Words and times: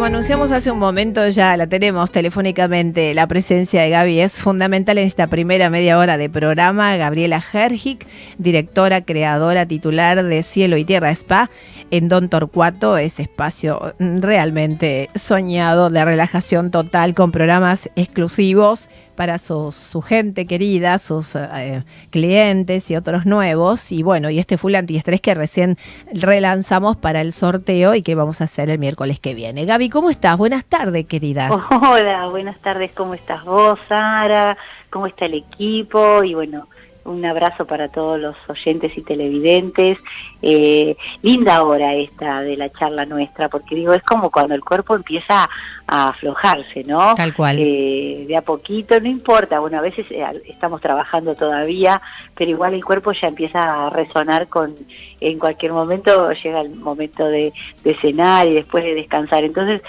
como 0.00 0.06
anunciamos 0.06 0.50
hace 0.50 0.70
un 0.70 0.78
momento, 0.78 1.28
ya 1.28 1.54
la 1.58 1.66
tenemos 1.66 2.10
telefónicamente. 2.10 3.12
La 3.12 3.26
presencia 3.26 3.82
de 3.82 3.90
Gaby 3.90 4.20
es 4.20 4.32
fundamental 4.36 4.96
en 4.96 5.06
esta 5.06 5.26
primera 5.26 5.68
media 5.68 5.98
hora 5.98 6.16
de 6.16 6.30
programa. 6.30 6.96
Gabriela 6.96 7.44
Hergic, 7.52 8.06
directora, 8.38 9.02
creadora, 9.02 9.66
titular 9.66 10.24
de 10.24 10.42
Cielo 10.42 10.78
y 10.78 10.86
Tierra 10.86 11.10
Spa 11.10 11.50
en 11.90 12.08
Don 12.08 12.28
Torcuato, 12.28 12.96
ese 12.96 13.22
espacio 13.22 13.94
realmente 13.98 15.10
soñado 15.14 15.90
de 15.90 16.04
relajación 16.04 16.70
total 16.70 17.14
con 17.14 17.32
programas 17.32 17.90
exclusivos 17.96 18.88
para 19.20 19.36
su, 19.36 20.02
gente 20.02 20.46
querida, 20.46 20.96
sus 20.96 21.36
eh, 21.36 21.84
clientes 22.08 22.90
y 22.90 22.96
otros 22.96 23.26
nuevos. 23.26 23.92
Y 23.92 24.02
bueno, 24.02 24.30
y 24.30 24.38
este 24.38 24.56
full 24.56 24.74
antiestrés 24.74 25.20
que 25.20 25.34
recién 25.34 25.76
relanzamos 26.10 26.96
para 26.96 27.20
el 27.20 27.34
sorteo 27.34 27.94
y 27.94 28.00
que 28.00 28.14
vamos 28.14 28.40
a 28.40 28.44
hacer 28.44 28.70
el 28.70 28.78
miércoles 28.78 29.20
que 29.20 29.34
viene. 29.34 29.66
Gaby, 29.66 29.90
¿cómo 29.90 30.08
estás? 30.08 30.38
Buenas 30.38 30.64
tardes, 30.64 31.04
querida. 31.04 31.50
Hola, 31.82 32.28
buenas 32.28 32.58
tardes. 32.62 32.92
¿Cómo 32.92 33.12
estás 33.12 33.44
vos, 33.44 33.78
Sara? 33.90 34.56
¿Cómo 34.88 35.06
está 35.06 35.26
el 35.26 35.34
equipo? 35.34 36.24
Y 36.24 36.32
bueno, 36.32 36.66
un 37.04 37.24
abrazo 37.24 37.66
para 37.66 37.88
todos 37.88 38.18
los 38.20 38.36
oyentes 38.48 38.96
y 38.96 39.02
televidentes. 39.02 39.98
Eh, 40.42 40.96
linda 41.22 41.62
hora 41.62 41.94
esta 41.94 42.42
de 42.42 42.56
la 42.56 42.70
charla 42.70 43.06
nuestra, 43.06 43.48
porque 43.48 43.74
digo, 43.74 43.92
es 43.92 44.02
como 44.02 44.30
cuando 44.30 44.54
el 44.54 44.62
cuerpo 44.62 44.94
empieza 44.94 45.48
a 45.86 46.08
aflojarse, 46.08 46.84
¿no? 46.84 47.14
Tal 47.14 47.34
cual. 47.34 47.56
Eh, 47.58 48.24
de 48.28 48.36
a 48.36 48.42
poquito, 48.42 49.00
no 49.00 49.08
importa, 49.08 49.58
bueno, 49.58 49.78
a 49.78 49.82
veces 49.82 50.06
eh, 50.10 50.24
estamos 50.46 50.80
trabajando 50.80 51.34
todavía, 51.34 52.00
pero 52.34 52.50
igual 52.50 52.74
el 52.74 52.84
cuerpo 52.84 53.12
ya 53.12 53.28
empieza 53.28 53.86
a 53.86 53.90
resonar 53.90 54.48
con, 54.48 54.76
en 55.20 55.38
cualquier 55.38 55.72
momento 55.72 56.30
llega 56.32 56.60
el 56.60 56.70
momento 56.70 57.26
de, 57.26 57.52
de 57.84 57.96
cenar 57.96 58.46
y 58.46 58.54
después 58.54 58.84
de 58.84 58.94
descansar. 58.94 59.44
Entonces, 59.44 59.82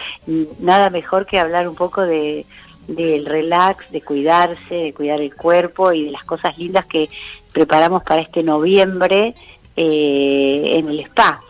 nada 0.59 0.89
mejor 0.89 1.25
que 1.25 1.39
hablar 1.39 1.67
un 1.67 1.75
poco 1.75 2.01
de 2.01 2.45
del 2.87 3.25
relax, 3.25 3.89
de 3.91 4.01
cuidarse, 4.01 4.75
de 4.75 4.93
cuidar 4.93 5.21
el 5.21 5.35
cuerpo 5.35 5.93
y 5.93 6.05
de 6.05 6.11
las 6.11 6.23
cosas 6.25 6.57
lindas 6.57 6.85
que 6.85 7.09
preparamos 7.51 8.03
para 8.03 8.21
este 8.21 8.43
noviembre 8.43 9.35
eh, 9.75 10.73
en 10.77 10.89
el 10.89 10.99
spa. 11.01 11.41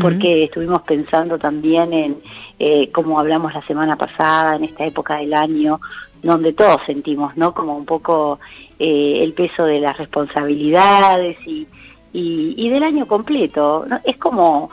Porque 0.00 0.44
estuvimos 0.44 0.82
pensando 0.82 1.38
también 1.38 1.92
en, 1.92 2.16
eh, 2.58 2.90
como 2.92 3.18
hablamos 3.18 3.52
la 3.52 3.66
semana 3.66 3.96
pasada, 3.96 4.56
en 4.56 4.64
esta 4.64 4.86
época 4.86 5.16
del 5.16 5.34
año, 5.34 5.80
donde 6.22 6.52
todos 6.52 6.80
sentimos, 6.86 7.36
¿no? 7.36 7.52
Como 7.52 7.76
un 7.76 7.86
poco 7.86 8.38
eh, 8.78 9.20
el 9.22 9.32
peso 9.32 9.64
de 9.64 9.80
las 9.80 9.96
responsabilidades 9.98 11.38
y, 11.46 11.66
y, 12.12 12.54
y 12.56 12.68
del 12.68 12.82
año 12.82 13.06
completo. 13.06 13.84
¿no? 13.88 14.00
Es 14.04 14.16
como 14.18 14.70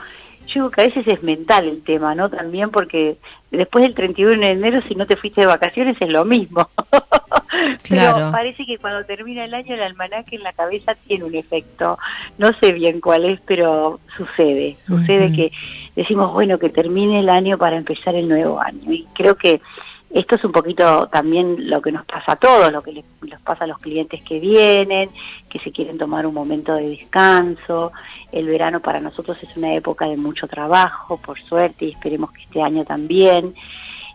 yo 0.47 0.53
digo 0.53 0.71
que 0.71 0.81
a 0.81 0.85
veces 0.85 1.05
es 1.07 1.23
mental 1.23 1.67
el 1.67 1.83
tema, 1.83 2.15
¿no? 2.15 2.29
También 2.29 2.71
porque 2.71 3.17
después 3.51 3.83
del 3.83 3.93
31 3.93 4.39
de 4.39 4.51
enero, 4.51 4.81
si 4.87 4.95
no 4.95 5.05
te 5.05 5.17
fuiste 5.17 5.41
de 5.41 5.47
vacaciones, 5.47 5.97
es 5.99 6.09
lo 6.09 6.25
mismo. 6.25 6.69
Pero 7.89 8.31
parece 8.31 8.65
que 8.65 8.77
cuando 8.77 9.05
termina 9.05 9.45
el 9.45 9.53
año, 9.53 9.73
el 9.73 9.81
almanaque 9.81 10.35
en 10.35 10.43
la 10.43 10.53
cabeza 10.53 10.95
tiene 11.07 11.25
un 11.25 11.35
efecto. 11.35 11.97
No 12.37 12.51
sé 12.59 12.73
bien 12.73 12.99
cuál 13.01 13.25
es, 13.25 13.39
pero 13.41 13.99
sucede. 14.15 14.77
Sucede 14.85 15.31
que 15.31 15.51
decimos, 15.95 16.33
bueno, 16.33 16.59
que 16.59 16.69
termine 16.69 17.19
el 17.19 17.29
año 17.29 17.57
para 17.57 17.77
empezar 17.77 18.15
el 18.15 18.27
nuevo 18.27 18.59
año. 18.59 18.91
Y 18.91 19.07
creo 19.13 19.35
que 19.35 19.61
esto 20.09 20.35
es 20.35 20.43
un 20.45 20.51
poquito 20.51 21.07
también 21.07 21.69
lo 21.69 21.81
que 21.81 21.91
nos 21.91 22.05
pasa 22.05 22.33
a 22.33 22.35
todos, 22.37 22.71
lo 22.71 22.81
que 22.81 22.93
les, 22.93 23.05
pasa 23.43 23.65
a 23.65 23.67
los 23.67 23.79
clientes 23.79 24.21
que 24.23 24.39
vienen, 24.39 25.09
que 25.49 25.59
se 25.59 25.71
quieren 25.71 25.97
tomar 25.97 26.25
un 26.25 26.33
momento 26.33 26.75
de 26.75 26.89
descanso. 26.89 27.91
El 28.31 28.47
verano 28.47 28.79
para 28.79 29.01
nosotros 29.01 29.37
es 29.41 29.55
una 29.57 29.73
época 29.73 30.05
de 30.05 30.17
mucho 30.17 30.47
trabajo, 30.47 31.17
por 31.17 31.39
suerte, 31.41 31.85
y 31.85 31.91
esperemos 31.91 32.31
que 32.31 32.43
este 32.43 32.61
año 32.61 32.85
también. 32.85 33.53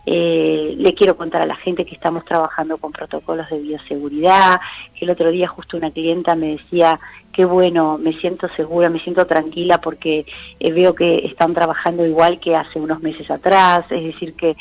Eh, 0.05 0.75
le 0.77 0.93
quiero 0.93 1.15
contar 1.15 1.41
a 1.41 1.45
la 1.45 1.55
gente 1.55 1.85
que 1.85 1.95
estamos 1.95 2.25
trabajando 2.25 2.77
con 2.77 2.91
protocolos 2.91 3.49
de 3.49 3.59
bioseguridad, 3.59 4.59
el 4.99 5.09
otro 5.09 5.31
día 5.31 5.47
justo 5.47 5.77
una 5.77 5.91
clienta 5.91 6.35
me 6.35 6.57
decía, 6.57 6.99
qué 7.31 7.45
bueno, 7.45 7.97
me 7.97 8.13
siento 8.19 8.47
segura, 8.55 8.89
me 8.89 8.99
siento 8.99 9.25
tranquila 9.25 9.79
porque 9.79 10.25
eh, 10.59 10.71
veo 10.71 10.95
que 10.95 11.25
están 11.25 11.53
trabajando 11.53 12.05
igual 12.05 12.39
que 12.39 12.55
hace 12.55 12.79
unos 12.79 13.01
meses 13.01 13.29
atrás, 13.29 13.85
es 13.89 14.03
decir, 14.03 14.33
que 14.35 14.55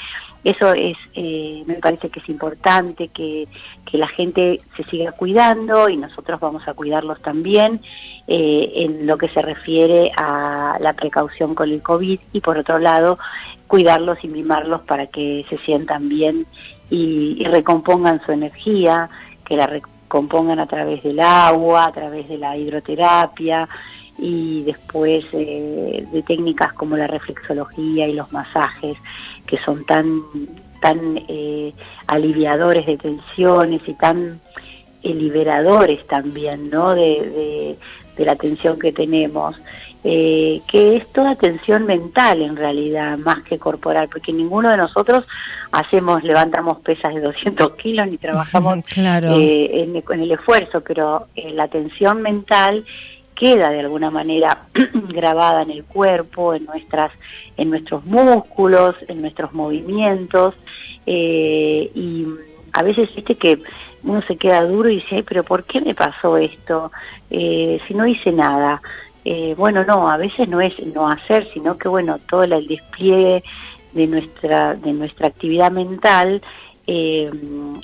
eso 0.44 0.72
es, 0.72 0.96
eh, 1.14 1.62
me 1.66 1.74
parece 1.74 2.10
que 2.10 2.18
es 2.18 2.28
importante, 2.28 3.08
que, 3.08 3.46
que, 3.88 3.96
la 3.96 4.08
gente 4.08 4.60
se 4.76 4.82
siga 4.84 5.12
cuidando 5.12 5.88
y 5.88 5.96
nosotros 5.96 6.40
vamos 6.40 6.66
a 6.66 6.74
cuidarlos 6.74 7.22
también 7.22 7.80
eh, 8.26 8.72
en 8.74 9.06
lo 9.06 9.18
que 9.18 9.28
se 9.28 9.40
refiere 9.40 10.10
a 10.16 10.78
la 10.80 10.94
precaución 10.94 11.54
con 11.54 11.70
el 11.70 11.80
COVID. 11.80 12.18
Y 12.32 12.40
por 12.40 12.58
otro 12.58 12.80
lado 12.80 13.20
cuidarlos 13.72 14.18
y 14.22 14.28
mimarlos 14.28 14.82
para 14.82 15.06
que 15.06 15.46
se 15.48 15.56
sientan 15.64 16.06
bien 16.06 16.46
y, 16.90 17.42
recompongan 17.44 18.20
su 18.26 18.30
energía, 18.30 19.08
que 19.46 19.56
la 19.56 19.66
recompongan 19.66 20.58
a 20.58 20.66
través 20.66 21.02
del 21.02 21.18
agua, 21.20 21.86
a 21.86 21.92
través 21.92 22.28
de 22.28 22.36
la 22.36 22.54
hidroterapia 22.54 23.66
y 24.18 24.62
después 24.64 25.24
eh, 25.32 26.06
de 26.12 26.22
técnicas 26.24 26.74
como 26.74 26.98
la 26.98 27.06
reflexología 27.06 28.06
y 28.06 28.12
los 28.12 28.30
masajes 28.30 28.98
que 29.46 29.56
son 29.64 29.86
tan 29.86 30.20
tan 30.82 31.24
eh, 31.28 31.72
aliviadores 32.08 32.84
de 32.84 32.98
tensiones 32.98 33.80
y 33.86 33.94
tan 33.94 34.38
eh, 35.02 35.14
liberadores 35.14 36.06
también 36.08 36.68
no 36.68 36.94
de, 36.94 37.78
la 38.18 38.36
tensión 38.36 38.78
que 38.78 38.92
tenemos 38.92 39.56
que 40.02 40.96
es 40.96 41.12
toda 41.12 41.36
tensión 41.36 41.86
mental 41.86 42.42
en 42.42 42.56
realidad 42.56 43.16
más 43.18 43.44
que 43.44 43.56
corporal 43.58 44.08
porque 44.12 44.32
ninguno 44.32 44.68
de 44.68 44.76
nosotros 44.76 45.24
hacemos 45.70 46.24
levantamos 46.24 46.80
pesas 46.80 47.14
de 47.14 47.20
200 47.20 47.74
kilos 47.76 48.08
ni 48.08 48.18
trabajamos 48.18 48.78
en, 48.96 49.96
en, 49.96 50.20
el 50.20 50.32
esfuerzo 50.32 50.80
pero 50.80 51.28
la 51.54 51.68
tensión 51.68 52.20
mental 52.20 52.84
queda 53.34 53.70
de 53.70 53.80
alguna 53.80 54.10
manera 54.10 54.66
grabada 55.08 55.62
en 55.62 55.70
el 55.72 55.84
cuerpo, 55.84 56.54
en 56.54 56.64
nuestras, 56.64 57.10
en 57.56 57.70
nuestros 57.70 58.04
músculos, 58.04 58.94
en 59.08 59.20
nuestros 59.20 59.52
movimientos, 59.52 60.54
eh, 61.06 61.90
y 61.94 62.24
a 62.72 62.82
veces 62.84 63.12
viste 63.14 63.34
que 63.34 63.58
uno 64.04 64.22
se 64.22 64.36
queda 64.36 64.62
duro 64.64 64.88
y 64.88 64.96
dice, 64.96 65.24
pero 65.26 65.44
¿por 65.44 65.64
qué 65.64 65.80
me 65.80 65.94
pasó 65.94 66.36
esto? 66.36 66.90
Eh, 67.30 67.80
si 67.86 67.94
no 67.94 68.06
hice 68.06 68.32
nada. 68.32 68.80
Eh, 69.24 69.54
bueno, 69.56 69.84
no, 69.84 70.08
a 70.08 70.16
veces 70.16 70.48
no 70.48 70.60
es 70.60 70.74
no 70.94 71.08
hacer, 71.08 71.48
sino 71.54 71.76
que 71.76 71.88
bueno, 71.88 72.18
todo 72.28 72.42
el 72.42 72.66
despliegue 72.66 73.44
de 73.92 74.06
nuestra, 74.06 74.74
de 74.74 74.92
nuestra 74.92 75.28
actividad 75.28 75.70
mental 75.70 76.42
eh, 76.86 77.30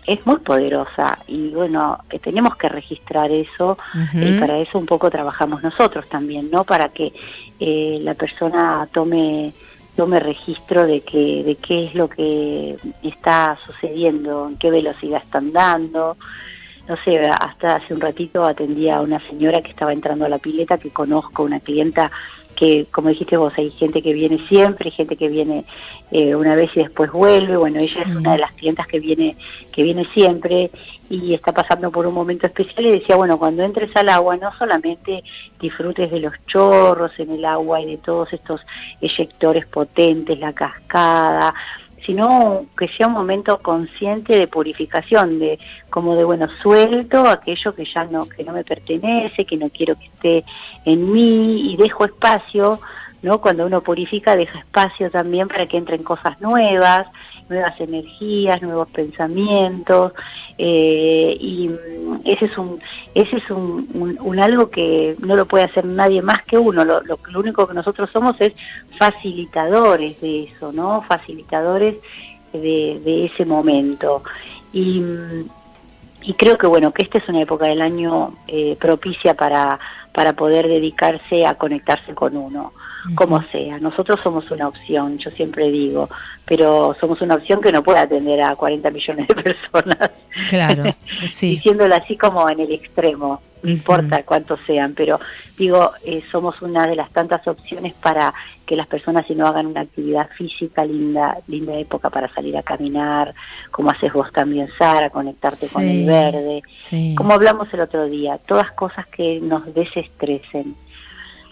es 0.07 0.27
muy 0.27 0.39
poderosa 0.41 1.19
y 1.29 1.51
bueno, 1.51 1.99
eh, 2.11 2.19
tenemos 2.19 2.57
que 2.57 2.69
registrar 2.69 3.31
eso 3.31 3.79
y 4.13 4.39
para 4.41 4.59
eso 4.59 4.77
un 4.77 4.87
poco 4.87 5.09
trabajamos 5.09 5.63
nosotros 5.63 6.09
también, 6.09 6.51
¿no? 6.51 6.65
Para 6.65 6.89
que 6.89 7.13
eh, 7.61 7.99
la 8.03 8.15
persona 8.15 8.89
tome 8.93 9.53
tome 9.99 10.21
registro 10.21 10.87
de 10.87 11.01
que 11.01 11.43
de 11.43 11.57
qué 11.57 11.87
es 11.87 11.95
lo 11.97 12.09
que 12.09 12.77
está 13.03 13.59
sucediendo, 13.67 14.47
en 14.47 14.57
qué 14.57 14.71
velocidad 14.71 15.21
están 15.25 15.53
dando. 15.53 16.17
No 16.87 16.97
sé, 17.05 17.19
hasta 17.19 17.75
hace 17.75 17.95
un 17.95 18.01
ratito 18.01 18.45
atendía 18.45 18.99
a 18.99 19.01
una 19.01 19.19
señora 19.29 19.61
que 19.61 19.71
estaba 19.71 19.93
entrando 19.93 20.25
a 20.25 20.29
la 20.29 20.39
pileta 20.39 20.79
que 20.79 20.91
conozco, 20.91 21.43
una 21.43 21.59
clienta 21.59 22.13
que, 22.59 22.87
como 22.91 23.11
dijiste 23.11 23.37
vos, 23.37 23.53
hay 23.57 23.71
gente 23.71 24.03
que 24.03 24.13
viene 24.13 24.45
siempre, 24.49 24.91
gente 24.91 25.17
que 25.17 25.29
viene 25.29 25.65
eh, 26.11 26.35
una 26.35 26.57
vez 26.57 26.71
y 26.75 26.81
después 26.81 27.13
vuelve. 27.13 27.57
Bueno, 27.57 27.79
ella 27.79 28.03
es 28.03 28.17
una 28.17 28.33
de 28.33 28.39
las 28.39 28.53
clientas 28.53 28.89
que 28.89 28.99
viene, 28.99 29.37
que 29.71 29.85
viene 29.85 30.05
siempre 30.13 30.73
y 31.09 31.35
está 31.35 31.53
pasando 31.53 31.93
por 31.93 32.05
un 32.05 32.15
momento 32.15 32.49
especial 32.49 32.87
y 32.87 32.99
decía, 32.99 33.15
bueno, 33.15 33.39
cuando 33.39 33.63
entres 33.63 33.95
al 33.95 34.09
agua 34.09 34.37
no 34.37 34.51
solamente 34.59 35.23
disfrutes 35.61 36.11
de 36.11 36.19
los 36.19 36.33
chorros 36.49 37.13
en 37.19 37.31
el 37.31 37.45
agua 37.45 37.81
y 37.81 37.87
de 37.87 37.99
todos 37.99 38.33
estos 38.33 38.61
eyectores 39.01 39.65
potentes, 39.67 40.37
la 40.41 40.53
cascada, 40.53 41.55
sino 42.09 42.65
que 42.75 42.89
sea 42.89 43.07
un 43.07 43.13
momento 43.13 43.59
consciente 43.59 44.35
de 44.39 44.49
purificación, 44.49 45.39
de 45.39 45.59
como 45.91 46.17
de 46.17 46.25
bueno, 46.25 46.49
suelto 46.63 47.29
aquello 47.29 47.75
que 47.75 47.85
ya 47.85 48.05
no 48.05 48.27
que 48.27 48.45
no 48.45 48.55
me 48.55 48.65
pertenece, 48.65 49.45
que 49.45 49.59
no 49.59 49.69
quiero 49.69 49.95
que 49.95 50.07
esté 50.07 50.45
en 50.87 51.13
mí 51.13 51.71
y 51.71 51.77
dejo 51.77 52.07
espacio, 52.07 52.81
¿no? 53.21 53.43
Cuando 53.43 53.67
uno 53.67 53.83
purifica 53.83 54.37
deja 54.37 54.61
espacio 54.61 55.11
también 55.11 55.49
para 55.49 55.67
que 55.67 55.77
entren 55.77 56.03
cosas 56.03 56.41
nuevas, 56.41 57.07
nuevas 57.49 57.81
energías, 57.81 58.61
nuevos 58.63 58.89
pensamientos, 58.91 60.13
eh, 60.57 61.37
y 61.41 61.69
mm, 61.69 62.21
ese 62.25 62.47
es 62.47 62.59
un 62.59 62.81
ese 63.15 63.37
es 63.37 63.51
un, 63.51 64.19
un, 64.21 64.41
algo 64.41 64.71
que 64.71 65.17
no 65.19 65.37
lo 65.37 65.47
puede 65.47 65.65
hacer 65.65 65.85
nadie 65.85 66.23
más 66.23 66.43
que 66.45 66.59
uno. 66.59 66.85
Lo, 66.85 67.01
lo, 67.03 67.19
único 67.39 67.67
que 67.67 67.75
nosotros 67.75 68.11
somos 68.13 68.37
es 68.41 68.53
facilitadores 68.99 70.21
de 70.21 70.45
eso, 70.45 70.73
¿no? 70.73 71.03
Facilitadores 71.03 71.97
de, 72.53 73.01
de 73.05 73.27
ese 73.27 73.45
momento. 73.45 74.23
Y 74.73 75.01
mm, 75.01 75.49
y 76.23 76.35
creo 76.35 76.59
que 76.59 76.67
bueno, 76.67 76.93
que 76.93 77.05
esta 77.05 77.19
es 77.19 77.29
una 77.29 77.43
época 77.43 77.67
del 77.67 77.81
año 77.81 78.35
eh, 78.47 78.77
propicia 78.81 79.35
para, 79.35 79.79
para 80.13 80.33
poder 80.33 80.67
dedicarse 80.69 81.47
a 81.47 81.55
conectarse 81.55 82.15
con 82.15 82.37
uno, 82.37 82.73
como 83.15 83.43
sea. 83.51 83.79
Nosotros 83.79 84.21
somos 84.23 84.51
una 84.51 84.69
opción, 84.69 85.19
yo 85.19 85.31
siempre 85.33 85.71
digo, 85.71 86.09
pero 86.45 86.97
somos 87.01 87.21
una 87.21 87.35
opción 87.35 87.61
que 87.61 87.73
no 87.73 87.83
puede 87.83 88.01
atender 88.01 88.43
a 88.43 88.57
40 88.57 88.91
millones 88.91 89.29
de 89.29 89.35
personas. 89.35 90.11
Claro, 90.49 90.85
sí. 91.29 91.57
Diciéndolo 91.57 91.95
así 91.95 92.17
como 92.17 92.49
en 92.49 92.61
el 92.61 92.73
extremo 92.73 93.41
no 93.63 93.71
importa 93.71 94.23
cuántos 94.23 94.61
sean, 94.67 94.95
pero 94.95 95.19
digo, 95.57 95.93
eh, 96.05 96.23
somos 96.31 96.61
una 96.63 96.87
de 96.87 96.97
las 96.97 97.11
tantas 97.11 97.47
opciones 97.47 97.95
para 97.95 98.33
que 98.67 98.77
las 98.77 98.87
personas 98.87 99.27
si 99.27 99.35
no 99.35 99.47
hagan 99.47 99.67
una 99.67 99.81
actividad 99.83 100.29
física 100.37 100.85
linda, 100.85 101.39
linda 101.47 101.75
época 101.75 102.11
para 102.11 102.33
salir 102.35 102.57
a 102.57 102.63
caminar, 102.63 103.35
como 103.71 103.91
haces 103.91 104.13
vos 104.13 104.31
también, 104.33 104.69
Sara, 104.79 105.11
conectarte 105.11 105.69
con 105.73 105.83
el 105.83 106.07
verde, 106.07 106.63
como 107.17 107.33
hablamos 107.33 107.73
el 107.73 107.81
otro 107.81 108.07
día, 108.07 108.39
todas 108.47 108.71
cosas 108.73 109.07
que 109.07 109.41
nos 109.41 109.75
desestresen. 109.75 110.77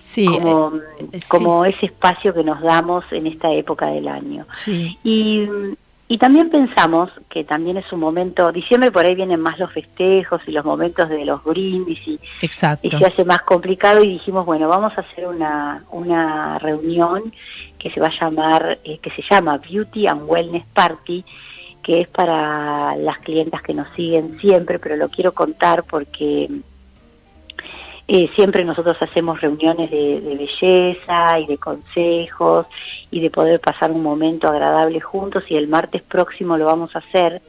Sí, 0.06 0.24
como, 0.26 0.72
eh, 0.98 1.20
como 1.28 1.64
ese 1.64 1.86
espacio 1.86 2.32
que 2.32 2.44
nos 2.44 2.62
damos 2.62 3.04
en 3.10 3.26
esta 3.26 3.52
época 3.52 3.86
del 3.86 4.06
año. 4.06 4.46
Y 5.02 5.48
y 6.08 6.18
también 6.18 6.50
pensamos 6.50 7.10
que 7.28 7.42
también 7.42 7.78
es 7.78 7.92
un 7.92 7.98
momento, 7.98 8.52
diciembre 8.52 8.92
por 8.92 9.04
ahí 9.04 9.16
vienen 9.16 9.40
más 9.40 9.58
los 9.58 9.72
festejos 9.72 10.40
y 10.46 10.52
los 10.52 10.64
momentos 10.64 11.08
de 11.08 11.24
los 11.24 11.42
brindis 11.42 11.98
y, 12.06 12.20
y 12.40 12.90
se 12.90 13.04
hace 13.04 13.24
más 13.24 13.42
complicado 13.42 14.04
y 14.04 14.10
dijimos, 14.10 14.46
bueno, 14.46 14.68
vamos 14.68 14.96
a 14.96 15.00
hacer 15.00 15.26
una, 15.26 15.84
una 15.90 16.60
reunión 16.60 17.34
que 17.76 17.90
se 17.90 17.98
va 17.98 18.06
a 18.06 18.20
llamar, 18.20 18.78
eh, 18.84 18.98
que 18.98 19.10
se 19.10 19.22
llama 19.28 19.58
Beauty 19.58 20.06
and 20.06 20.30
Wellness 20.30 20.64
Party, 20.72 21.24
que 21.82 22.02
es 22.02 22.08
para 22.08 22.94
las 22.94 23.18
clientas 23.18 23.60
que 23.62 23.74
nos 23.74 23.88
siguen 23.96 24.38
siempre, 24.40 24.78
pero 24.78 24.94
lo 24.94 25.08
quiero 25.08 25.32
contar 25.32 25.82
porque 25.82 26.48
eh, 28.08 28.30
siempre 28.36 28.64
nosotros 28.64 28.96
hacemos 29.00 29.40
reuniones 29.40 29.90
de, 29.90 30.20
belleza 30.20 31.40
y 31.40 31.46
de 31.46 31.58
consejos 31.58 32.66
y 33.10 33.20
de 33.20 33.30
poder 33.30 33.60
pasar 33.60 33.90
un 33.90 34.02
momento 34.02 34.46
agradable 34.46 35.00
juntos 35.00 35.42
y 35.48 35.56
el 35.56 35.66
martes 35.66 36.02
próximo 36.02 36.56
lo 36.56 36.66
vamos 36.66 36.94
a 36.94 37.00
hacer 37.00 37.42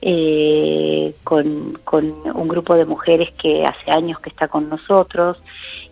eh, 0.00 1.16
con, 1.24 1.80
un 1.90 2.48
grupo 2.48 2.76
de 2.76 2.84
mujeres 2.84 3.32
que 3.32 3.64
hace 3.64 3.90
años 3.90 4.20
que 4.20 4.30
está 4.30 4.46
con 4.46 4.68
nosotros, 4.68 5.36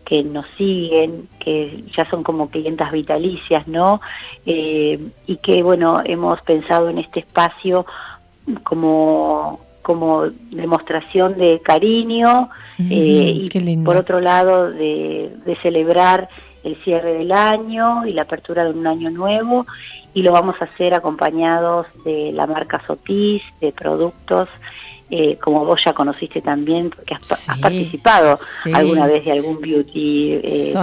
que 0.04 0.22
nos 0.22 0.46
siguen, 0.56 1.28
que 1.40 1.82
ya 1.96 2.08
son 2.08 2.22
como 2.22 2.48
clientas 2.48 2.92
vitalicias, 2.92 3.66
¿no? 3.66 4.00
Eh, 4.44 5.00
y 5.26 5.36
que, 5.38 5.64
bueno, 5.64 6.00
hemos 6.04 6.40
pensado 6.42 6.88
en 6.88 6.98
este 6.98 7.20
espacio 7.20 7.84
como 8.62 9.65
como 9.86 10.24
demostración 10.50 11.38
de 11.38 11.60
cariño 11.62 12.50
eh, 12.90 13.48
y 13.48 13.76
por 13.84 13.96
otro 13.96 14.20
lado 14.20 14.72
de, 14.72 15.30
celebrar 15.62 16.28
el 16.64 16.74
cierre 16.82 17.12
del 17.12 17.30
año 17.30 18.04
y 18.04 18.12
la 18.12 18.22
apertura 18.22 18.64
de 18.64 18.70
un 18.70 18.84
año 18.88 19.10
nuevo 19.10 19.64
y 20.12 20.22
lo 20.22 20.32
vamos 20.32 20.56
a 20.60 20.64
hacer 20.64 20.92
acompañados 20.92 21.86
de 22.04 22.32
la 22.32 22.48
marca 22.48 22.82
Sotis, 22.84 23.42
de 23.60 23.70
productos 23.70 24.48
eh, 25.08 25.38
como 25.40 25.64
vos 25.64 25.80
ya 25.84 25.92
conociste 25.92 26.40
también, 26.40 26.90
porque 26.90 27.14
has, 27.14 27.46
participado 27.60 28.36
alguna 28.74 29.06
vez 29.06 29.24
de 29.24 29.32
algún 29.32 29.60
beauty, 29.60 30.32
eh, 30.42 30.74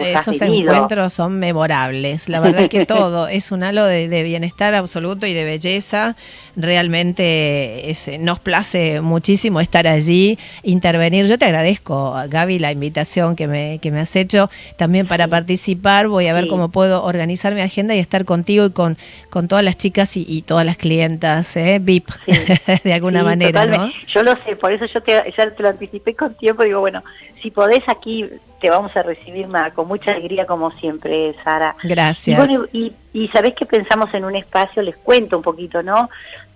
Esos 0.00 0.40
encuentros 0.42 1.12
son 1.12 1.40
memorables, 1.40 2.28
la 2.28 2.38
verdad 2.38 2.68
que 2.68 2.86
todo 2.86 3.26
es 3.28 3.50
un 3.50 3.64
halo 3.64 3.84
de, 3.84 4.22
bienestar 4.22 4.76
absoluto 4.76 5.26
y 5.26 5.34
de 5.34 5.44
belleza, 5.44 6.14
realmente 6.54 7.92
nos 8.20 8.38
place 8.38 9.00
muchísimo 9.00 9.60
estar 9.60 9.88
allí, 9.88 10.38
intervenir. 10.62 11.26
Yo 11.26 11.36
te 11.36 11.46
agradezco, 11.46 12.14
Gaby, 12.28 12.60
la 12.60 12.70
invitación 12.70 13.34
que 13.34 13.48
me, 13.48 13.80
que 13.80 13.90
me 13.90 13.98
has 13.98 14.14
hecho 14.14 14.50
también 14.76 15.08
para 15.08 15.26
participar, 15.26 16.06
voy 16.06 16.28
a 16.28 16.32
ver 16.32 16.46
cómo 16.46 16.68
puedo 16.68 17.02
organizar 17.02 17.54
mi 17.54 17.60
agenda 17.60 17.94
y 17.96 17.98
estar 17.98 18.24
contigo 18.24 18.66
y 18.66 18.70
con, 18.70 18.96
con 19.30 19.48
todas 19.48 19.64
las 19.64 19.76
chicas 19.76 20.16
y, 20.16 20.42
todas 20.42 20.64
las 20.66 20.76
clientas, 20.76 21.56
¿eh? 21.56 21.80
VIP, 21.80 22.08
de 22.84 22.92
alguna 22.92 23.24
manera. 23.24 23.63
Yo 24.08 24.22
lo 24.22 24.32
sé, 24.44 24.56
por 24.56 24.72
eso 24.72 24.86
yo 24.86 25.00
te, 25.02 25.12
ya 25.36 25.50
te 25.50 25.62
lo 25.62 25.68
anticipé 25.68 26.14
con 26.14 26.34
tiempo. 26.34 26.62
Digo, 26.62 26.80
bueno, 26.80 27.02
si 27.42 27.50
podés 27.50 27.82
aquí, 27.88 28.28
te 28.60 28.70
vamos 28.70 28.96
a 28.96 29.02
recibir 29.02 29.46
con 29.74 29.88
mucha 29.88 30.12
alegría, 30.12 30.46
como 30.46 30.70
siempre, 30.72 31.34
Sara. 31.44 31.76
Gracias. 31.82 32.38
Y, 32.38 32.40
bueno, 32.40 32.66
y, 32.72 32.92
y 33.12 33.28
sabés 33.28 33.54
que 33.54 33.66
pensamos 33.66 34.12
en 34.14 34.24
un 34.24 34.36
espacio, 34.36 34.82
les 34.82 34.96
cuento 34.96 35.36
un 35.36 35.42
poquito, 35.42 35.82
¿no? 35.82 36.08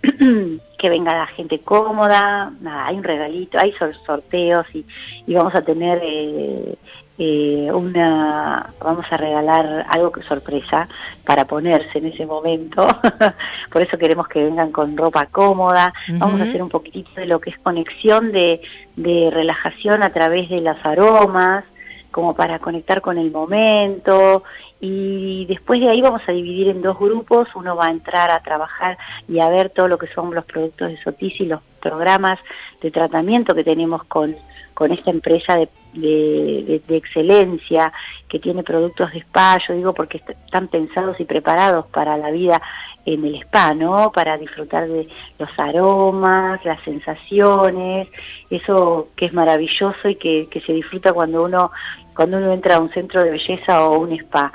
que 0.79 0.89
venga 0.89 1.13
la 1.13 1.27
gente 1.27 1.59
cómoda, 1.61 2.53
nada, 2.61 2.87
hay 2.87 2.97
un 2.97 3.05
regalito, 3.05 3.59
hay 3.59 3.75
sorteos 4.07 4.67
y, 4.73 4.85
y 5.27 5.35
vamos 5.35 5.55
a 5.55 5.63
tener 5.63 6.01
eh, 6.03 6.77
eh, 7.19 7.69
una, 7.73 8.73
vamos 8.81 9.05
a 9.11 9.17
regalar 9.17 9.87
algo 9.89 10.13
que 10.13 10.23
sorpresa 10.23 10.89
para 11.25 11.47
ponerse 11.47 11.99
en 11.99 12.07
ese 12.07 12.25
momento, 12.27 12.87
por 13.73 13.83
eso 13.83 13.99
queremos 13.99 14.29
que 14.29 14.45
vengan 14.45 14.71
con 14.71 14.97
ropa 14.97 15.27
cómoda, 15.27 15.93
vamos 16.11 16.41
a 16.41 16.45
hacer 16.45 16.63
un 16.63 16.69
poquitito 16.69 17.11
de 17.17 17.27
lo 17.27 17.41
que 17.41 17.51
es 17.51 17.59
conexión 17.59 18.31
de, 18.31 18.61
de 18.95 19.31
relajación 19.33 20.05
a 20.05 20.13
través 20.13 20.49
de 20.49 20.61
los 20.61 20.77
aromas, 20.85 21.65
como 22.11 22.35
para 22.35 22.59
conectar 22.59 23.01
con 23.01 23.19
el 23.19 23.31
momento. 23.31 24.43
Y 24.81 25.45
después 25.47 25.81
de 25.81 25.89
ahí 25.89 26.01
vamos 26.01 26.23
a 26.27 26.33
dividir 26.33 26.69
en 26.69 26.83
dos 26.83 26.99
grupos, 26.99 27.49
uno 27.55 27.77
va 27.77 27.87
a 27.87 27.91
entrar 27.91 28.31
a 28.31 28.43
trabajar 28.43 28.97
y 29.29 29.41
a 29.41 29.49
ver 29.49 29.71
todo 29.71 29.89
lo 29.89 29.99
que 29.99 30.07
son 30.09 30.35
los 30.35 30.45
productos 30.45 30.89
de 30.89 31.03
Sotis 31.03 31.41
y 31.41 31.47
los 31.47 31.61
programas 31.81 32.39
de 32.81 32.91
tratamiento 32.91 33.55
que 33.55 33.65
tenemos 33.65 34.05
con, 34.05 34.37
con 34.79 34.93
esta 34.93 35.11
empresa 35.11 35.57
de, 35.57 36.81
de, 36.87 36.97
excelencia 36.97 37.93
que 38.29 38.39
tiene 38.39 38.63
productos 38.63 39.13
de 39.13 39.19
spa, 39.19 39.59
yo 39.67 39.75
digo 39.75 39.93
porque 39.93 40.19
están 40.19 40.69
pensados 40.69 41.19
y 41.19 41.25
preparados 41.25 41.87
para 41.87 42.17
la 42.17 42.31
vida 42.31 42.63
en 43.05 43.25
el 43.25 43.35
spa, 43.43 43.75
¿no? 43.75 44.13
Para 44.13 44.39
disfrutar 44.39 44.87
de 44.87 45.09
los 45.37 45.49
aromas, 45.59 46.65
las 46.65 46.81
sensaciones, 46.85 48.07
eso 48.51 49.09
que 49.17 49.27
es 49.27 49.33
maravilloso 49.33 50.09
y 50.09 50.15
que, 50.15 50.47
que 50.49 50.61
se 50.61 50.73
disfruta 50.73 51.13
cuando 51.13 51.43
uno 51.43 51.73
cuando 52.15 52.37
uno 52.37 52.53
entra 52.53 52.77
a 52.77 52.81
un 52.81 52.93
centro 52.93 53.25
de 53.25 53.33
belleza 53.33 53.85
o 53.85 53.99
un 53.99 54.13
spa. 54.13 54.53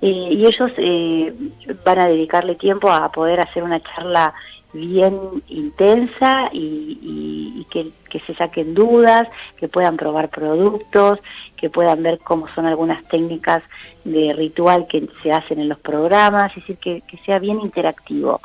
Eh, 0.00 0.28
y 0.30 0.46
ellos 0.46 0.72
eh, 0.78 1.34
van 1.84 1.98
a 1.98 2.06
dedicarle 2.06 2.54
tiempo 2.54 2.90
a 2.90 3.12
poder 3.12 3.40
hacer 3.40 3.62
una 3.62 3.82
charla 3.82 4.32
bien 4.72 5.42
intensa 5.48 6.50
y, 6.52 7.66
que, 7.70 7.92
se 8.26 8.34
saquen 8.34 8.74
dudas, 8.74 9.28
que 9.58 9.68
puedan 9.68 9.98
probar 9.98 10.30
productos, 10.30 11.18
que 11.56 11.68
puedan 11.68 12.02
ver 12.02 12.18
cómo 12.20 12.48
son 12.54 12.64
algunas 12.64 13.06
técnicas 13.08 13.62
de 14.04 14.32
ritual 14.32 14.86
que 14.86 15.06
se 15.22 15.32
hacen 15.32 15.60
en 15.60 15.68
los 15.68 15.78
programas, 15.80 16.50
es 16.56 16.66
decir, 16.66 16.78
que, 16.78 17.02
sea 17.26 17.38
bien 17.38 17.60
interactivo. 17.60 18.40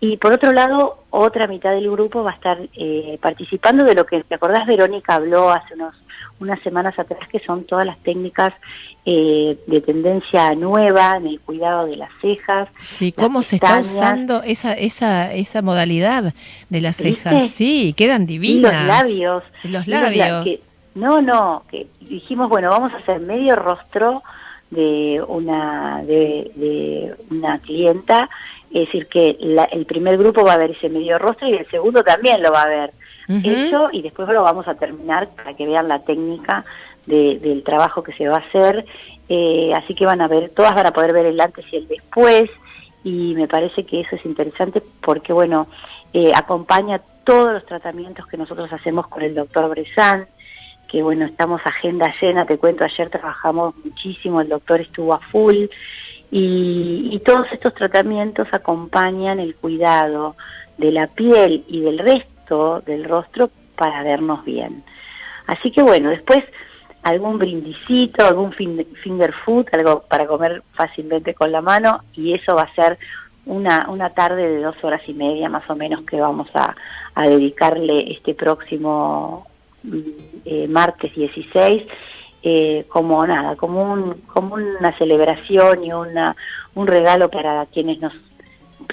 Y 0.00 0.16
por 0.16 0.32
otro 0.32 0.52
lado, 0.52 1.04
otra 1.10 1.46
mitad 1.46 1.72
del 1.72 1.90
grupo 1.90 2.24
va 2.24 2.32
a 2.32 2.34
estar 2.34 2.58
eh, 2.74 3.18
participando 3.22 3.84
de 3.84 3.94
lo 3.94 4.04
que, 4.04 4.24
¿te 4.24 4.34
acordás? 4.34 4.66
Verónica 4.66 5.14
habló 5.14 5.50
hace 5.50 5.74
unos 5.74 5.94
unas 6.44 6.62
semanas 6.62 6.98
atrás, 6.98 7.20
que 7.28 7.40
son 7.40 7.64
todas 7.64 7.84
las 7.84 7.98
técnicas 7.98 8.52
eh, 9.04 9.58
de 9.66 9.80
tendencia 9.80 10.54
nueva 10.54 11.16
en 11.16 11.26
el 11.26 11.40
cuidado 11.40 11.86
de 11.86 11.96
las 11.96 12.10
cejas. 12.20 12.68
Sí, 12.78 13.12
cómo 13.12 13.42
se 13.42 13.56
está 13.56 13.80
usando 13.80 14.42
esa, 14.42 14.74
esa, 14.74 15.32
esa 15.32 15.62
modalidad 15.62 16.34
de 16.68 16.80
las 16.80 16.96
cejas. 16.96 17.50
Sí, 17.50 17.94
quedan 17.96 18.26
divinas. 18.26 18.72
los 18.72 18.86
labios. 18.86 19.42
los 19.64 19.86
labios. 19.86 20.60
no, 20.94 21.20
no, 21.20 21.64
que 21.70 21.86
dijimos, 22.00 22.48
bueno, 22.48 22.70
vamos 22.70 22.92
a 22.92 22.98
hacer 22.98 23.20
medio 23.20 23.56
rostro 23.56 24.22
de 24.70 25.22
una, 25.26 26.02
de, 26.04 26.50
de 26.54 27.14
una 27.30 27.58
clienta, 27.60 28.28
es 28.70 28.86
decir, 28.86 29.06
que 29.06 29.36
el 29.72 29.86
primer 29.86 30.18
grupo 30.18 30.44
va 30.44 30.54
a 30.54 30.58
ver 30.58 30.72
ese 30.72 30.88
medio 30.88 31.18
rostro 31.18 31.48
y 31.48 31.54
el 31.54 31.70
segundo 31.70 32.02
también 32.02 32.42
lo 32.42 32.50
va 32.50 32.62
a 32.62 32.68
ver 32.68 32.92
eso 33.28 33.88
y 33.92 34.02
después 34.02 34.28
lo 34.28 34.42
vamos 34.42 34.68
a 34.68 34.74
terminar 34.74 35.30
para 35.30 35.54
que 35.54 35.66
vean 35.66 35.88
la 35.88 36.00
técnica 36.00 36.64
del 37.06 37.62
trabajo 37.64 38.02
que 38.02 38.12
se 38.12 38.28
va 38.28 38.36
a 38.36 38.48
hacer. 38.48 38.84
Eh, 39.28 39.72
así 39.74 39.94
que 39.94 40.04
van 40.04 40.20
a 40.20 40.28
ver, 40.28 40.50
todas 40.50 40.74
van 40.74 40.86
a 40.86 40.92
poder 40.92 41.12
ver 41.12 41.26
el 41.26 41.40
antes 41.40 41.64
y 41.72 41.76
el 41.76 41.88
después 41.88 42.50
y 43.04 43.34
me 43.34 43.46
parece 43.46 43.84
que 43.84 44.00
eso 44.00 44.16
es 44.16 44.24
interesante 44.24 44.82
porque, 45.02 45.32
bueno, 45.32 45.68
eh, 46.12 46.32
acompaña 46.34 47.00
todos 47.24 47.52
los 47.52 47.66
tratamientos 47.66 48.26
que 48.26 48.38
nosotros 48.38 48.72
hacemos 48.72 49.06
con 49.08 49.22
el 49.22 49.34
doctor 49.34 49.68
Bresan, 49.68 50.26
que 50.88 51.02
bueno, 51.02 51.26
estamos 51.26 51.60
agenda 51.64 52.12
llena, 52.20 52.46
te 52.46 52.58
cuento, 52.58 52.84
ayer 52.84 53.10
trabajamos 53.10 53.74
muchísimo, 53.84 54.40
el 54.40 54.48
doctor 54.48 54.80
estuvo 54.80 55.14
a 55.14 55.18
full 55.18 55.66
y, 56.30 57.08
y 57.10 57.18
todos 57.24 57.46
estos 57.52 57.74
tratamientos 57.74 58.48
acompañan 58.52 59.38
el 59.38 59.54
cuidado 59.54 60.36
de 60.78 60.92
la 60.92 61.06
piel 61.08 61.64
y 61.68 61.80
del 61.80 61.98
resto 61.98 62.33
del 62.86 63.04
rostro 63.04 63.50
para 63.76 64.02
vernos 64.02 64.44
bien. 64.44 64.84
Así 65.46 65.70
que 65.70 65.82
bueno, 65.82 66.10
después 66.10 66.44
algún 67.02 67.38
brindicito, 67.38 68.26
algún 68.26 68.52
finger 68.52 69.32
food, 69.44 69.66
algo 69.72 70.04
para 70.08 70.26
comer 70.26 70.62
fácilmente 70.72 71.34
con 71.34 71.52
la 71.52 71.60
mano 71.60 72.00
y 72.14 72.32
eso 72.32 72.54
va 72.54 72.62
a 72.62 72.74
ser 72.74 72.98
una, 73.46 73.86
una 73.90 74.10
tarde 74.10 74.48
de 74.48 74.62
dos 74.62 74.76
horas 74.82 75.02
y 75.06 75.12
media 75.12 75.50
más 75.50 75.68
o 75.68 75.76
menos 75.76 76.02
que 76.06 76.20
vamos 76.20 76.48
a, 76.54 76.74
dedicarle 77.16 78.10
este 78.10 78.34
próximo 78.34 79.46
mm, 79.84 79.98
eh, 80.44 80.66
martes 80.68 81.14
16 81.14 81.84
eh, 82.42 82.86
como 82.88 83.24
nada, 83.26 83.54
como, 83.56 83.92
un, 83.92 84.22
como 84.26 84.56
una 84.56 84.96
celebración 84.98 85.84
y 85.84 85.92
una, 85.92 86.34
un 86.74 86.86
regalo 86.86 87.30
para 87.30 87.66
quienes 87.66 88.00
nos 88.00 88.12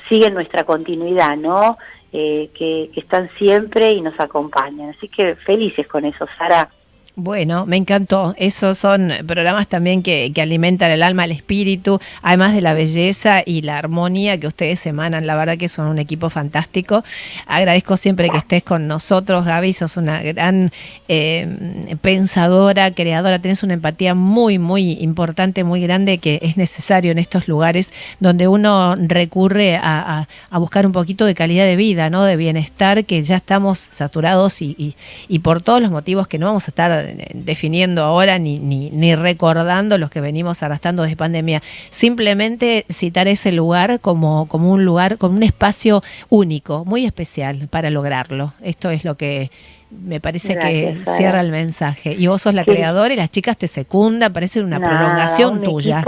siguen 0.07 0.33
nuestra 0.33 0.65
continuidad, 0.65 1.35
¿no? 1.35 1.77
Eh, 2.13 2.49
que, 2.53 2.89
que 2.93 2.99
están 2.99 3.29
siempre 3.37 3.91
y 3.93 4.01
nos 4.01 4.19
acompañan. 4.19 4.89
Así 4.89 5.07
que 5.07 5.35
felices 5.37 5.87
con 5.87 6.03
eso, 6.03 6.25
Sara. 6.37 6.69
Bueno, 7.17 7.65
me 7.65 7.75
encantó. 7.75 8.33
Esos 8.37 8.77
son 8.77 9.11
programas 9.27 9.67
también 9.67 10.01
que, 10.01 10.31
alimentan 10.41 10.91
el 10.91 11.03
alma, 11.03 11.25
el 11.25 11.33
espíritu, 11.33 11.99
además 12.21 12.53
de 12.53 12.61
la 12.61 12.73
belleza 12.73 13.43
y 13.45 13.63
la 13.63 13.77
armonía 13.77 14.39
que 14.39 14.47
ustedes 14.47 14.85
emanan. 14.85 15.27
La 15.27 15.35
verdad 15.35 15.57
que 15.57 15.67
son 15.67 15.87
un 15.87 15.99
equipo 15.99 16.29
fantástico. 16.29 17.03
Agradezco 17.47 17.97
siempre 17.97 18.29
que 18.29 18.37
estés 18.37 18.63
con 18.63 18.87
nosotros, 18.87 19.45
Gaby. 19.45 19.73
Sos 19.73 19.97
una 19.97 20.21
gran 20.21 20.71
eh, 21.09 21.97
pensadora, 22.01 22.91
creadora. 22.91 23.39
Tienes 23.39 23.61
una 23.63 23.73
empatía 23.73 24.15
muy, 24.15 24.57
muy 24.57 24.93
importante, 24.93 25.65
muy 25.65 25.81
grande 25.81 26.17
que 26.19 26.39
es 26.41 26.55
necesario 26.55 27.11
en 27.11 27.19
estos 27.19 27.49
lugares 27.49 27.93
donde 28.21 28.47
uno 28.47 28.95
recurre 28.95 29.75
a, 29.75 30.27
buscar 30.51 30.85
un 30.85 30.93
poquito 30.93 31.25
de 31.25 31.35
calidad 31.35 31.65
de 31.65 31.75
vida, 31.75 32.09
¿no? 32.09 32.23
De 32.23 32.37
bienestar, 32.37 33.03
que 33.03 33.21
ya 33.21 33.35
estamos 33.35 33.79
saturados 33.79 34.61
y, 34.61 34.95
y 35.27 35.39
por 35.39 35.61
todos 35.61 35.81
los 35.81 35.91
motivos 35.91 36.27
que 36.29 36.39
no 36.39 36.45
vamos 36.45 36.67
a 36.67 36.71
estar 36.71 37.01
definiendo 37.33 38.03
ahora 38.03 38.39
ni, 38.39 38.59
ni, 38.59 38.89
ni, 38.89 39.15
recordando 39.15 39.97
los 39.97 40.09
que 40.09 40.21
venimos 40.21 40.63
arrastrando 40.63 41.03
desde 41.03 41.15
pandemia. 41.15 41.61
Simplemente 41.89 42.85
citar 42.89 43.27
ese 43.27 43.51
lugar 43.51 43.99
como, 43.99 44.47
como 44.47 44.71
un 44.71 44.85
lugar, 44.85 45.17
como 45.17 45.37
un 45.37 45.43
espacio 45.43 46.01
único, 46.29 46.85
muy 46.85 47.05
especial 47.05 47.67
para 47.69 47.89
lograrlo. 47.89 48.53
Esto 48.61 48.89
es 48.89 49.03
lo 49.03 49.15
que 49.15 49.51
me 49.89 50.19
parece 50.19 50.57
que 50.57 51.01
cierra 51.17 51.41
el 51.41 51.51
mensaje. 51.51 52.13
Y 52.13 52.27
vos 52.27 52.41
sos 52.41 52.53
la 52.53 52.63
creadora 52.63 53.13
y 53.13 53.17
las 53.17 53.29
chicas 53.29 53.57
te 53.57 53.67
secundan, 53.67 54.31
parece 54.31 54.61
una 54.61 54.79
prolongación 54.79 55.61
tuya 55.61 56.03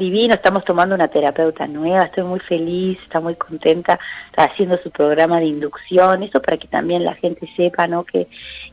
divino, 0.00 0.34
estamos 0.34 0.64
tomando 0.64 0.94
una 0.94 1.08
terapeuta 1.08 1.66
nueva, 1.66 2.04
estoy 2.04 2.24
muy 2.24 2.40
feliz, 2.40 2.98
está 3.02 3.20
muy 3.20 3.36
contenta, 3.36 4.00
está 4.30 4.44
haciendo 4.44 4.78
su 4.82 4.90
programa 4.90 5.38
de 5.38 5.46
inducción, 5.46 6.22
eso 6.22 6.40
para 6.40 6.56
que 6.56 6.66
también 6.66 7.04
la 7.04 7.14
gente 7.14 7.48
sepa, 7.54 7.86
¿no? 7.86 8.04
Que, 8.04 8.26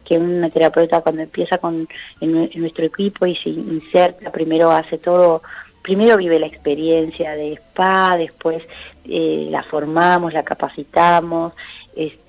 que 0.07 0.17
una 0.17 0.49
terapeuta 0.49 1.01
cuando 1.01 1.23
empieza 1.23 1.57
con 1.57 1.87
en, 2.21 2.49
nuestro 2.55 2.85
equipo 2.85 3.25
y 3.25 3.35
se 3.35 3.49
inserta, 3.49 4.31
primero 4.31 4.71
hace 4.71 4.97
todo, 4.97 5.41
primero 5.81 6.17
vive 6.17 6.39
la 6.39 6.47
experiencia 6.47 7.31
de 7.33 7.53
spa, 7.53 8.15
después 8.17 8.63
eh, 9.05 9.47
la 9.49 9.63
formamos, 9.63 10.33
la 10.33 10.43
capacitamos, 10.43 11.53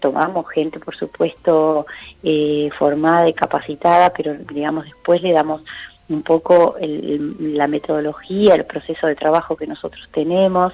tomamos 0.00 0.49
gente, 0.49 0.80
por 0.80 0.97
supuesto, 0.97 1.87
eh, 2.23 2.70
formada 2.78 3.28
y 3.28 3.35
capacitada, 3.35 4.12
pero 4.12 4.35
digamos 4.35 4.85
después 4.85 5.23
le 5.23 5.32
damos 5.32 5.62
un 6.08 6.23
poco 6.23 6.76
la 6.80 7.66
metodología, 7.66 8.54
el 8.54 8.64
proceso 8.64 9.06
de 9.06 9.14
trabajo 9.14 9.56
que 9.56 9.66
nosotros 9.66 10.08
tenemos. 10.12 10.73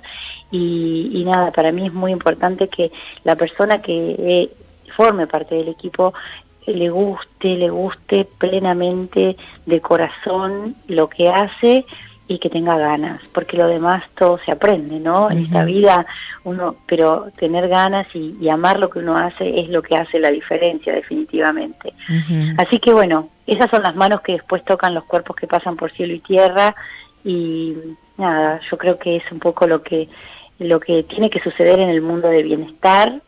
Y, 0.52 1.24
nada, 1.26 1.50
para 1.50 1.72
mí 1.72 1.86
es 1.86 1.92
muy 1.92 2.12
importante 2.12 2.68
que 2.68 2.92
la 3.24 3.34
persona 3.34 3.82
que 3.82 4.14
eh, 4.16 4.50
forme 4.96 5.26
parte 5.26 5.56
del 5.56 5.68
equipo 5.68 6.14
le 6.66 6.88
guste, 6.90 7.56
le 7.56 7.70
guste 7.70 8.26
plenamente 8.38 9.36
de 9.66 9.80
corazón 9.80 10.76
lo 10.88 11.08
que 11.08 11.28
hace 11.28 11.84
y 12.26 12.38
que 12.38 12.48
tenga 12.48 12.78
ganas, 12.78 13.20
porque 13.34 13.58
lo 13.58 13.66
demás 13.66 14.02
todo 14.16 14.38
se 14.46 14.50
aprende, 14.50 14.98
¿no? 14.98 15.30
En 15.30 15.44
esta 15.44 15.64
vida 15.64 16.06
uno, 16.44 16.76
pero 16.86 17.26
tener 17.38 17.68
ganas 17.68 18.06
y, 18.14 18.48
amar 18.48 18.78
lo 18.78 18.88
que 18.88 19.00
uno 19.00 19.16
hace 19.16 19.60
es 19.60 19.68
lo 19.68 19.82
que 19.82 19.96
hace 19.96 20.18
la 20.18 20.30
diferencia 20.30 20.94
definitivamente. 20.94 21.92
Así 22.56 22.78
que 22.78 22.94
bueno, 22.94 23.28
esas 23.46 23.70
son 23.70 23.82
las 23.82 23.94
manos 23.94 24.22
que 24.22 24.32
después 24.32 24.64
tocan 24.64 24.94
los 24.94 25.04
cuerpos 25.04 25.36
que 25.36 25.46
pasan 25.46 25.76
por 25.76 25.92
cielo 25.92 26.14
y 26.14 26.20
tierra 26.20 26.74
y 27.24 27.74
nada, 28.16 28.60
yo 28.70 28.78
creo 28.78 28.98
que 28.98 29.16
es 29.16 29.32
un 29.32 29.38
poco 29.38 29.66
lo 29.66 29.82
que 29.82 30.08
lo 30.58 30.78
que 30.80 31.02
tiene 31.02 31.30
que 31.30 31.40
suceder 31.40 31.80
en 31.80 31.88
el 31.88 32.00
mundo 32.00 32.28
de 32.28 32.42
bienestar 32.42 33.20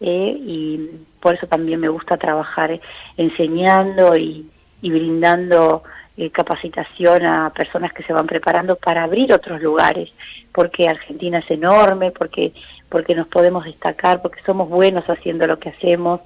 eh, 0.00 0.36
y 0.38 0.90
por 1.20 1.34
eso 1.34 1.46
también 1.46 1.80
me 1.80 1.88
gusta 1.88 2.16
trabajar 2.16 2.80
enseñando 3.16 4.16
y, 4.16 4.48
y 4.82 4.90
brindando 4.90 5.82
eh, 6.20 6.30
capacitación 6.30 7.24
a 7.24 7.50
personas 7.50 7.92
que 7.92 8.02
se 8.02 8.12
van 8.12 8.26
preparando 8.26 8.74
para 8.74 9.04
abrir 9.04 9.32
otros 9.32 9.62
lugares, 9.62 10.10
porque 10.52 10.88
Argentina 10.88 11.38
es 11.38 11.48
enorme, 11.48 12.10
porque 12.10 12.52
porque 12.88 13.14
nos 13.14 13.28
podemos 13.28 13.64
destacar, 13.64 14.20
porque 14.20 14.40
somos 14.44 14.68
buenos 14.68 15.04
haciendo 15.04 15.46
lo 15.46 15.60
que 15.60 15.68
hacemos 15.68 16.22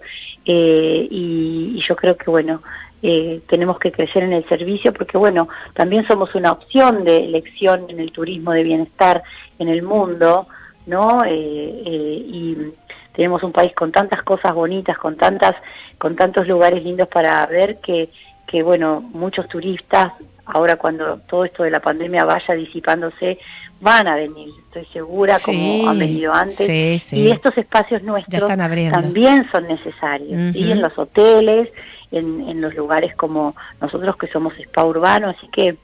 eh, 0.47 1.07
y, 1.11 1.79
yo 1.87 1.95
creo 1.95 2.17
que 2.17 2.31
bueno 2.31 2.63
eh, 3.03 3.43
tenemos 3.49 3.79
que 3.79 3.93
crecer 3.93 4.23
en 4.23 4.33
el 4.33 4.49
servicio 4.49 4.95
porque 4.95 5.19
bueno 5.19 5.51
también 5.75 6.07
somos 6.09 6.35
una 6.35 6.53
opción 6.53 7.05
de 7.05 7.27
elección 7.27 7.91
en 7.91 8.01
el 8.01 8.13
turismo 8.13 8.53
de 8.53 8.63
bienestar 8.63 9.23
en 9.59 9.69
el 9.69 9.83
mundo, 9.83 10.47
¿no? 10.87 11.23
y 11.29 12.73
tenemos 13.15 13.43
un 13.43 13.53
país 13.53 13.73
con 13.75 13.93
tantas 13.93 14.23
cosas 14.23 14.53
bonitas, 14.55 14.99
con 14.99 15.17
tantas 15.17 15.55
con 15.99 16.17
tantos 16.17 16.49
lugares 16.49 16.83
lindos 16.83 17.09
para 17.09 17.47
ver 17.47 17.79
que 17.79 18.11
que 18.47 18.63
bueno, 18.63 19.01
muchos 19.01 19.49
turistas, 19.49 20.13
ahora 20.45 20.77
cuando 20.77 21.19
todo 21.29 21.45
esto 21.45 21.63
de 21.63 21.71
la 21.71 21.81
pandemia 21.81 22.25
vaya 22.25 22.55
disipándose, 22.55 23.39
van 23.81 24.07
a 24.07 24.15
venir, 24.15 24.51
estoy 24.67 24.85
segura, 24.93 25.39
como 25.43 25.89
han 25.89 25.99
venido 25.99 26.33
antes. 26.33 27.13
Y 27.13 27.31
estos 27.31 27.57
espacios 27.57 28.03
nuestros 28.03 28.47
también 28.47 29.49
son 29.51 29.67
necesarios, 29.67 30.55
y 30.55 30.71
en 30.71 30.83
los 30.83 30.97
hoteles, 30.99 31.71
en, 32.11 32.49
en 32.49 32.61
los 32.61 32.75
lugares 32.75 33.15
como 33.17 33.57
nosotros 33.81 34.17
que 34.17 34.27
somos 34.27 34.53
spa 34.59 34.85
urbano, 34.85 35.31
así 35.31 35.49
que 35.49 35.77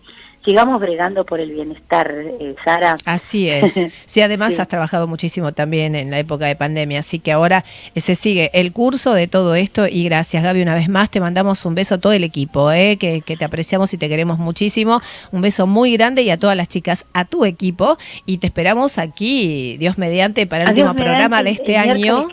sigamos 0.49 0.81
bregando 0.81 1.27
por 1.27 1.41
el 1.41 1.51
bienestar, 1.51 2.11
eh, 2.41 2.55
Sara. 2.65 2.97
Así 3.05 3.51
es. 3.51 3.79
Sí, 4.07 4.23
además 4.23 4.59
has 4.59 4.67
trabajado 4.67 5.07
muchísimo 5.07 5.53
también 5.53 5.95
en 5.95 6.11
la 6.11 6.19
época 6.19 6.47
de 6.47 6.57
pandemia, 6.57 7.01
así 7.01 7.19
que 7.19 7.33
ahora 7.33 7.67
eh, 7.95 8.01
se 8.01 8.15
sigue 8.15 8.51
el 8.55 8.73
curso 8.73 9.13
de 9.13 9.29
todo 9.29 9.55
esto 9.55 9.87
y 9.87 10.05
gracias 10.05 10.43
Gaby 10.43 10.63
una 10.63 10.75
vez 10.75 10.89
más, 10.89 11.11
te 11.11 11.21
mandamos 11.21 11.67
un 11.67 11.75
beso 11.75 11.97
a 11.97 11.99
todo 11.99 12.15
el 12.15 12.25
equipo, 12.25 12.73
eh, 12.73 12.97
que, 12.97 13.21
te 13.21 13.45
apreciamos 13.45 13.93
y 13.93 13.99
te 13.99 14.09
queremos 14.09 14.39
muchísimo, 14.39 15.03
un 15.33 15.43
beso 15.43 15.67
muy 15.67 15.93
grande 15.93 16.23
y 16.23 16.31
a 16.31 16.39
todas 16.39 16.57
las 16.57 16.69
chicas, 16.69 17.05
a 17.13 17.27
tu 17.27 17.45
equipo 17.45 17.99
y 18.25 18.39
te 18.39 18.47
esperamos 18.47 18.97
aquí, 18.97 19.77
Dios 19.79 19.99
mediante, 19.99 20.47
para 20.47 20.65
el 20.65 20.71
último 20.71 20.95
programa 20.95 21.43
de 21.43 21.51
este 21.51 21.77
año. 21.77 22.29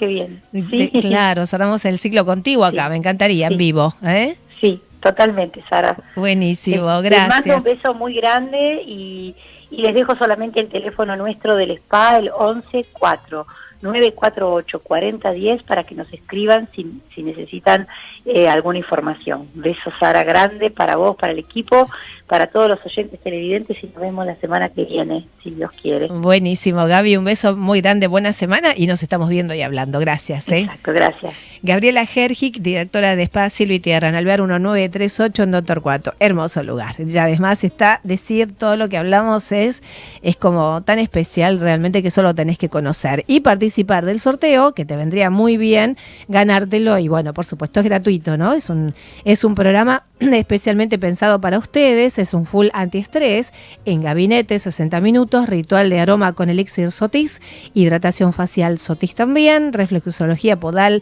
claro, 1.02 1.46
cerramos 1.46 1.84
el 1.84 1.98
ciclo 1.98 2.26
contigo 2.26 2.64
acá, 2.64 2.88
me 2.88 2.96
encantaría, 2.96 3.48
en 3.48 3.58
vivo. 3.58 3.94
¿eh? 4.04 4.38
Totalmente, 5.06 5.64
Sara. 5.70 5.96
Buenísimo, 6.16 6.88
gracias. 7.04 7.46
Les 7.46 7.46
mando 7.46 7.58
un 7.58 7.64
beso 7.64 7.94
muy 7.94 8.16
grande 8.16 8.82
y, 8.88 9.36
y 9.70 9.84
les 9.84 9.94
dejo 9.94 10.16
solamente 10.16 10.60
el 10.60 10.68
teléfono 10.68 11.16
nuestro 11.16 11.56
del 11.56 11.78
SPA, 11.78 12.18
el 12.18 12.32
114 12.32 13.46
948 13.82 14.80
4010 14.80 15.64
para 15.64 15.84
que 15.84 15.94
nos 15.94 16.12
escriban 16.12 16.68
si, 16.76 17.02
si 17.14 17.22
necesitan 17.22 17.88
eh, 18.26 18.48
alguna 18.48 18.80
información. 18.80 19.50
Beso 19.54 19.92
Sara 20.00 20.24
grande 20.24 20.72
para 20.72 20.96
vos, 20.96 21.16
para 21.16 21.34
el 21.34 21.40
equipo, 21.40 21.88
para 22.26 22.48
todos 22.48 22.68
los 22.68 22.84
oyentes 22.84 23.20
televidentes 23.20 23.78
y 23.84 23.88
nos 23.88 24.02
vemos 24.02 24.26
la 24.26 24.36
semana 24.38 24.70
que 24.70 24.86
viene, 24.86 25.28
si 25.44 25.52
Dios 25.52 25.72
quiere. 25.80 26.08
Buenísimo, 26.08 26.86
Gaby, 26.88 27.18
un 27.18 27.26
beso 27.26 27.56
muy 27.56 27.82
grande, 27.82 28.08
buena 28.08 28.34
semana 28.34 28.74
y 28.76 28.88
nos 28.88 29.04
estamos 29.04 29.30
viendo 29.30 29.54
y 29.54 29.62
hablando. 29.62 30.00
Gracias. 30.00 30.50
¿eh? 30.50 30.62
Exacto, 30.62 30.92
gracias. 30.92 31.34
Gabriela 31.66 32.06
Gergic, 32.06 32.60
directora 32.60 33.16
de 33.16 33.24
Espacio 33.24 33.66
y 33.74 33.80
Tierra, 33.80 34.10
en 34.10 34.14
Alvear 34.14 34.40
1938 34.40 35.42
en 35.42 35.52
Doctor 35.52 35.82
4. 35.82 36.14
Hermoso 36.20 36.62
lugar. 36.62 36.96
Ya 37.00 37.24
además 37.24 37.64
está 37.64 38.02
decir 38.04 38.54
todo 38.56 38.78
lo 38.78 38.88
que 38.88 39.00
hablamos 39.00 39.52
es, 39.52 39.82
es 40.22 40.36
como 40.36 40.84
tan 40.84 41.00
especial 41.00 41.60
realmente 41.60 42.04
que 42.04 42.12
solo 42.12 42.36
tenés 42.36 42.60
que 42.60 42.70
conocer 42.70 43.24
y 43.26 43.40
participar 43.40 44.06
del 44.06 44.20
sorteo, 44.20 44.74
que 44.74 44.86
te 44.86 44.96
vendría 44.96 45.32
muy 45.32 45.58
bien 45.58 45.98
ganártelo 46.28 47.00
y 47.00 47.08
bueno, 47.08 47.34
por 47.34 47.46
supuesto 47.46 47.80
es 47.80 47.86
gratuito 47.88 48.38
¿no? 48.38 48.54
Es 48.54 48.70
un, 48.70 48.94
es 49.24 49.44
un 49.44 49.56
programa 49.56 50.04
especialmente 50.20 51.00
pensado 51.00 51.42
para 51.42 51.58
ustedes, 51.58 52.20
es 52.20 52.36
un 52.36 52.46
full 52.46 52.68
antiestrés, 52.74 53.54
en 53.86 54.04
gabinete 54.04 54.60
60 54.60 55.02
minutos, 55.02 55.50
ritual 55.50 55.90
de 55.90 56.00
aroma 56.00 56.34
con 56.34 56.50
elixir 56.50 56.92
Sotis, 56.92 57.42
hidratación 57.74 58.34
facial 58.34 58.78
Sotis 58.78 59.16
también, 59.16 59.74
reflexología 59.74 60.60
podal, 60.60 61.02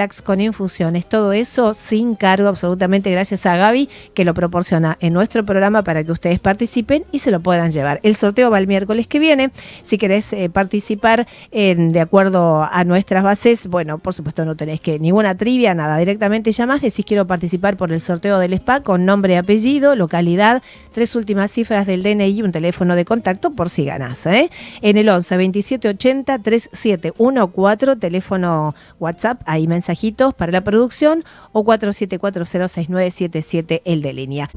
relax 0.00 0.22
con 0.22 0.40
infusiones, 0.40 1.06
todo 1.06 1.34
eso 1.34 1.74
sin 1.74 2.14
cargo 2.14 2.48
absolutamente 2.48 3.10
gracias 3.10 3.44
a 3.44 3.56
Gaby 3.56 3.90
que 4.14 4.24
lo 4.24 4.32
proporciona 4.32 4.96
en 5.00 5.12
nuestro 5.12 5.44
programa 5.44 5.84
para 5.84 6.02
que 6.02 6.10
ustedes 6.10 6.38
participen 6.38 7.04
y 7.12 7.18
se 7.18 7.30
lo 7.30 7.40
puedan 7.40 7.70
llevar. 7.70 8.00
El 8.02 8.16
sorteo 8.16 8.50
va 8.50 8.58
el 8.58 8.66
miércoles 8.66 9.06
que 9.06 9.18
viene, 9.18 9.50
si 9.82 9.98
querés 9.98 10.32
eh, 10.32 10.48
participar 10.48 11.26
de 11.52 12.00
acuerdo 12.00 12.66
a 12.70 12.82
nuestras 12.84 13.22
bases, 13.22 13.66
bueno, 13.66 13.98
por 13.98 14.14
supuesto 14.14 14.46
no 14.46 14.56
tenés 14.56 14.80
que 14.80 14.98
ninguna 14.98 15.36
trivia, 15.36 15.74
nada, 15.74 15.98
directamente 15.98 16.50
llamás, 16.50 16.80
decís 16.80 17.04
quiero 17.04 17.26
participar 17.26 17.76
por 17.76 17.92
el 17.92 18.00
sorteo 18.00 18.38
del 18.38 18.54
spa 18.54 18.80
con 18.80 19.04
nombre 19.04 19.36
apellido, 19.36 19.96
localidad, 19.96 20.62
tres 20.94 21.14
últimas 21.14 21.50
cifras 21.50 21.86
del 21.86 22.02
DNI 22.02 22.30
y 22.30 22.42
un 22.42 22.52
teléfono 22.52 22.96
de 22.96 23.04
contacto 23.04 23.50
por 23.50 23.68
si 23.68 23.84
ganas. 23.84 24.24
¿eh? 24.24 24.48
En 24.80 24.96
el 24.96 25.10
11 25.10 25.36
27 25.36 25.88
80 25.88 26.38
3714, 26.38 27.96
teléfono 27.96 28.74
WhatsApp, 28.98 29.42
hay 29.44 29.66
mensajitos 29.90 30.34
para 30.34 30.52
la 30.52 30.62
producción 30.62 31.24
o 31.52 31.64
47406977 31.64 33.82
el 33.84 34.02
de 34.02 34.12
línea. 34.12 34.48